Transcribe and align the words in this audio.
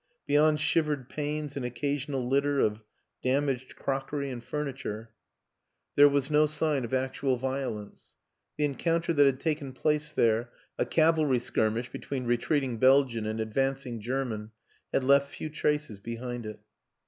Beyond 0.25 0.59
shivered 0.59 1.09
panes 1.09 1.55
and 1.55 1.63
occasional 1.63 2.27
litter 2.27 2.59
of 2.59 2.81
damaged 3.21 3.75
crockery 3.75 4.31
and 4.31 4.43
furniture 4.43 5.11
there 5.95 6.07
98 6.07 6.07
WILLIAM 6.07 6.09
AN 6.09 6.15
ENGLISHMAN 6.15 6.41
was 6.41 6.41
no 6.41 6.45
sign 6.51 6.85
of 6.85 6.93
actual 6.95 7.37
violence; 7.37 8.15
the 8.57 8.65
encounter 8.65 9.13
that 9.13 9.27
had 9.27 9.39
taken 9.39 9.73
place 9.73 10.09
there 10.11 10.51
a 10.79 10.87
cavalry 10.87 11.37
skirmish 11.37 11.91
be 11.91 11.99
tween 11.99 12.25
retreating 12.25 12.79
Belgian 12.79 13.27
and 13.27 13.39
advancing 13.39 13.99
German 14.01 14.49
had 14.91 15.03
left 15.03 15.29
few 15.29 15.51
traces 15.51 15.99
behind 15.99 16.47
it. 16.47 16.59